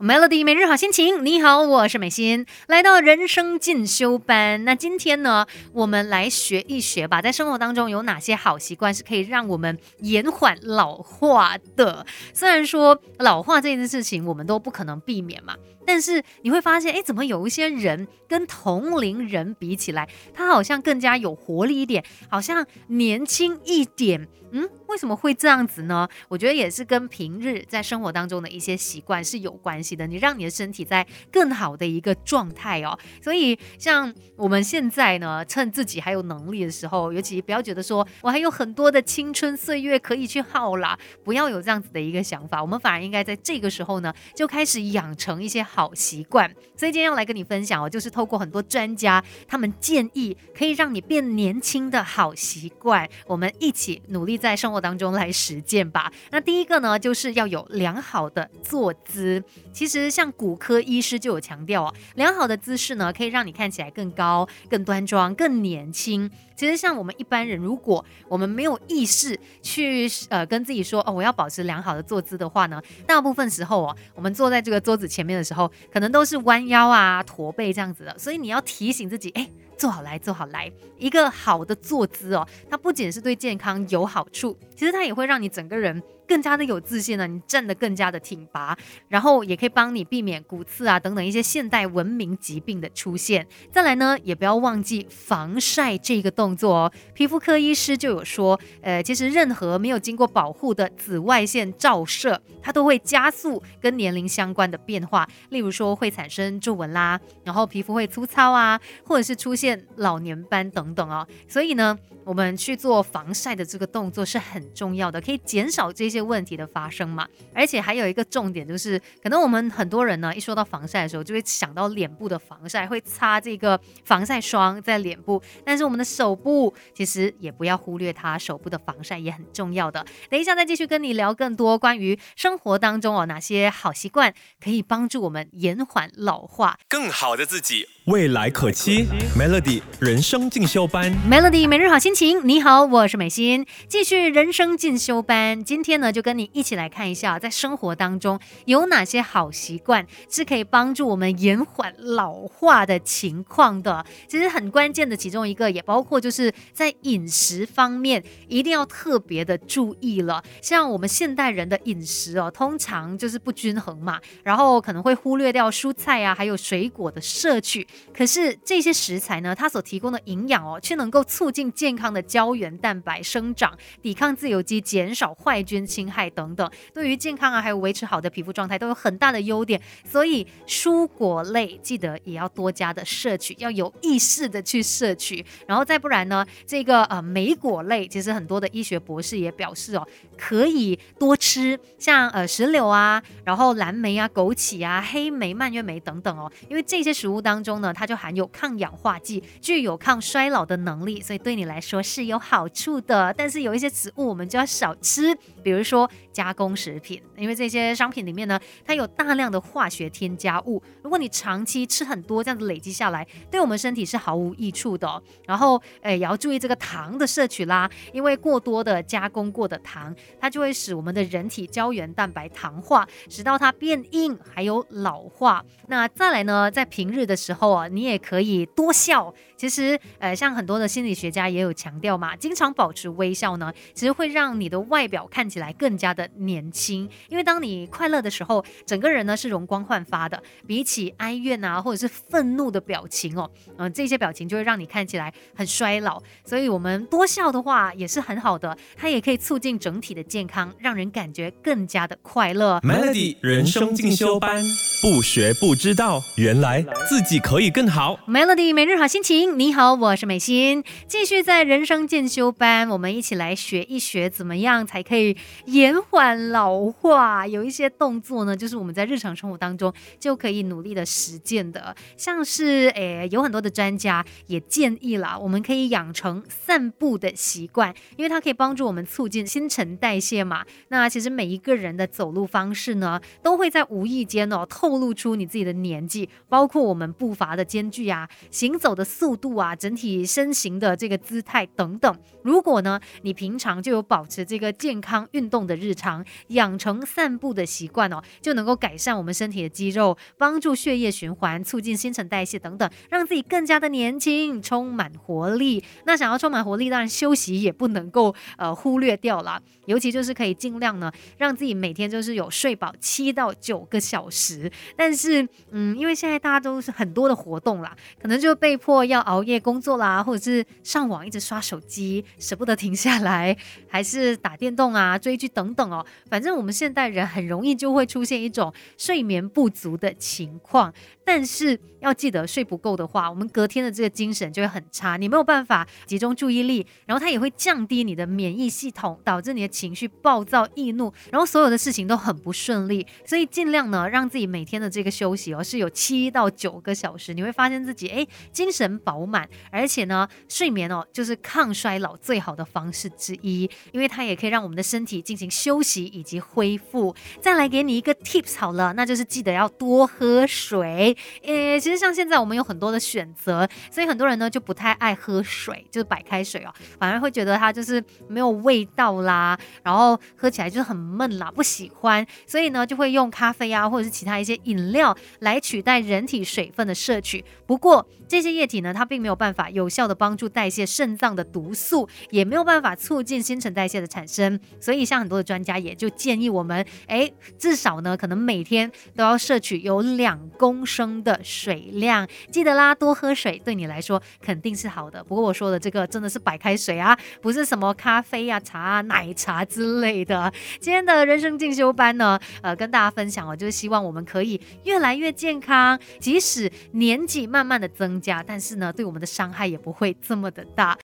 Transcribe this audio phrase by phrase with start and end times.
[0.00, 4.64] Melody 每日好心情，你好，我是美心，来到人生进修班。
[4.64, 12.06] 那今天呢，我们来学一学吧，在生活当中有哪些好习惯是可以让我们延缓老化的？
[12.32, 24.28] 虽然说老化这件事情我们都不可能避免嘛，但是你会发现，哎，怎么有一些人跟同龄人比起来，他好像更加有活力一点，好像年轻一点。
[24.50, 24.66] 嗯，
[24.98, 26.08] 为什么会这样子呢？
[26.26, 30.08] 我觉得也是跟平日在生活当中的一些习惯是有关系的。
[30.08, 32.98] 你让你的身体在更好的一个状态哦。
[33.22, 42.60] 所以像我们现在呢，趁自己还有能力的时候，尤其不要觉得说我还有很多的青春岁月可以去耗啦，不要有这样子的一个想法。
[42.60, 46.52] 我们反而应该在这个时候呢，就开始养成一些好习惯。
[46.76, 54.36] 所以今天要来跟你分享哦，就是透过很多专家他们建议可以让你变年轻的好习惯，我们一起努力。
[54.38, 56.10] 在生活当当中来实践吧。
[56.30, 59.44] 那第一个呢，就是要有良好的坐姿。
[59.70, 66.30] 其实像骨科医师就有强调哦，良好的姿势呢，可以让你看起来更高、更端庄、更年轻。
[66.56, 78.18] 其实像我们一般人，如果我们没有意识去呃跟自己说哦，我要保持良好的坐姿的话呢，大部分时候哦，我们坐在这个桌子前面的时候，可能都是弯腰啊、驼背这样子的。
[78.18, 79.50] 所以你要提醒自己，哎。
[79.78, 86.02] 坐好来，坐好来，一个好的坐姿哦，它不仅是对健康有好处，其实它也会让你整个人。
[86.28, 88.76] 更加的有自信了，你站得更加的挺拔，
[89.08, 93.46] 然后也可以帮你避免骨刺啊等等一些现代文明疾病的出现。
[93.72, 96.92] 再来呢，也不要忘记防晒这个动作哦。
[97.14, 111.26] 皮肤科医师就有说，呃，其实任何没有经过保护的紫外线照射，它都会加速跟年龄相关的变化，例如说会产生皱纹啦，然后皮肤会粗糙啊，或者是出现老年斑等等哦。
[111.48, 116.18] 所以呢，我们去做防晒的这个动作是很重要的，可以减少这些。
[116.28, 125.42] 问题的发生嘛，而且还有一个重点就是，可能我们很多人呢，一说到防晒的时候，就会想到脸部的防晒，会擦这个防晒霜在脸部。
[125.64, 130.04] 但是我们的手部其实也不要忽略它，手部的防晒也很重要的。
[130.28, 137.86] 等一下再继续跟你聊更多关于生活当中哦，哪些好习惯可以帮助我们延缓老化，更好的自己。
[138.08, 139.06] 未来可期
[139.38, 142.40] ，Melody 人生进修班，Melody 每日好心情。
[142.48, 145.62] 你好，我是美心，继续人生进修班。
[145.62, 154.02] 今天呢，就跟你一起来看一下，在生活当中有哪些好习惯是可以帮助我们延缓老化的情况的。
[154.26, 160.42] 其实很关键的其中一个，也包括就是在饮食方面一定要特别的注意了。
[160.62, 167.86] 像我们现代人的饮食哦，通常就是不均衡嘛，然后可能会忽略掉蔬菜啊，还有水果的摄取。
[168.12, 179.80] 可是这些食材呢，它所提供的营养哦，却能够促进健康的胶原蛋白生长，抵抗自由基，减少坏菌侵害等等，对于健康啊，还有维持好的皮肤状态都有很大的优点。
[180.04, 185.44] 所以蔬果类记得也要多加的摄取，要有意识的去摄取。
[185.66, 190.06] 然后再不然呢，这个呃莓果类，其实很多的医学博士也表示哦，
[190.38, 197.92] 可以多吃，像呃石榴啊，然后蓝莓啊、枸杞啊、黑莓、蔓越莓等等哦，因为这些食物当中呢。
[197.98, 203.34] 它就含有抗氧化剂，具有抗衰老的能力，所以对你来说是有好处的。
[203.36, 205.34] 但是有一些食物我们就要少吃，
[205.64, 210.80] 比如说加工食品，因为这些商品里面呢，它有大量的化学添加物。
[211.02, 215.20] 如果你长期吃很多，这样子累积下来，对我们身体是毫无益处的。
[215.44, 225.64] 然后，诶，也要注意这个糖的摄取啦，因为过多的加工过的糖，它就会使我们的人体胶原蛋白糖化，使到它变硬，还有老化。
[225.88, 227.88] 那再来呢，在平日的时候啊。
[227.88, 229.34] 你也可以多笑。
[229.58, 237.08] 其实，呃，像很多的心理学家也有强调嘛，经常保持微笑呢，其实会让你的外表看起来更加的年轻。
[237.28, 240.40] 因为当你快乐的时候，整个人呢是容光焕发的。
[240.66, 246.22] 比起哀怨啊，或者是愤怒的表情哦，嗯，这些表情就会让你看起来很衰老。
[246.44, 252.78] 所以，我们多笑的话也是很好的，它也可以促进整体的健康，让人感觉更加的快乐。
[252.80, 254.62] Melody 人生进修班，
[255.00, 257.70] 不学不知道，原来自己可以。
[257.70, 259.56] 更好，Melody 每日好心情。
[259.56, 265.36] 你好，我是美心，继续在人生进修班，我们一起来学一学，怎么样才可以
[265.66, 267.46] 延缓老化？
[267.46, 280.64] 有一些动作呢，就是我们在日常生活当中就可以努力的实践的，像是诶，有很多的专家也建议啦，我们可以养成散步的习惯，因为它可以帮助我们促进新陈代谢嘛。
[280.88, 292.18] 那其实每一个人的走路方式呢，都会在无意间哦，透透露出你自己的年纪，包括我们步伐的间距啊、行走的速度啊、整体身形的这个姿态等等。
[292.42, 305.84] 如果呢，你平常就有保持这个健康运动的日常，养成散步的习惯哦，就能够改善我们身体的肌肉，帮助血液循环，促进新陈代谢等等，让自己更加的年轻，充满活力。
[306.06, 314.70] 那想要充满活力，当然休息也不能够呃忽略掉了，尤其就是可以尽量呢，让自己每天就是有睡饱七到九个小时。
[314.96, 323.56] 但是嗯，因为现在大家都是很多的活动啦，可能就被迫要熬夜工作啦，或者是上网一直刷手机，舍不得停下来，
[323.88, 326.04] 还是打电动啊、追剧等等哦。
[326.28, 330.92] 反正我们现代人很容易就会出现一种睡眠不足的情况。
[331.24, 343.06] 但是要记得，睡不够的话，我们隔天的这个精神就会很差，你没有办法集中注意力，然后它也会降低你的免疫系统，导致你的情绪暴躁易怒，然后所有的事情都很不顺利。
[343.26, 357.14] 所以尽量呢，让自己每天的这个休息哦是有七到九个小时，你会发现自己哎精神饱满，而且呢睡眠哦就是抗衰老最好的方式之一，因为它也可以让我们的身体进行休息以及恢复。
[357.40, 361.16] 再来给你一个 tips 好了，那就是记得要多喝水。
[361.42, 377.44] 诶，其实像现在我们有很多的选择，所以很多人呢就不太爱喝水，就是白开水哦，反而会觉得它就是没有味道啦，然后喝起来就是很闷啦，不喜欢，所以呢就会用咖啡啊或者是其他一些饮料来取代人体水分的摄取。
[377.66, 384.58] 不过这些液体呢，它并没有办法有效的帮助代谢肾脏的毒素，也没有办法促进新陈代谢的产生。
[384.80, 391.18] 所以像很多的专家也就建议我们，诶，至少呢可能每天都要摄取有两公升。
[391.24, 395.22] 的水量，记得啦，多喝水对你来说肯定是好的。
[395.24, 400.52] 不过我说的这个真的是白开水啊，不是什么咖啡呀、茶啊、奶茶之类的。
[400.80, 404.47] 今天的人生进修班呢，呃，跟大家分享哦，就是希望我们可以
[404.84, 410.96] 越来越健康，即使年纪慢慢的增加，但是呢，对我们的伤害也不会这么的大。